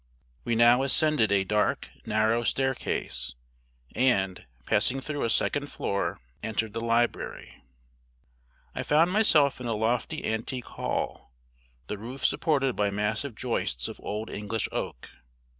[0.43, 3.35] We now ascended a dark narrow staircase,
[3.95, 7.63] and, passing through a second door, entered the library.
[8.73, 11.31] I found myself in a lofty antique hall,
[11.85, 15.07] the roof supported by massive joists of old English oak.